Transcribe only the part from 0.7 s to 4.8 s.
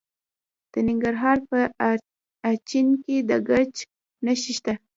د ننګرهار په اچین کې د ګچ نښې شته.